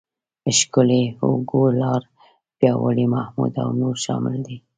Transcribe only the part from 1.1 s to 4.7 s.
هوګو، لاړ، پیاوړی، محمود او نور شامل دي.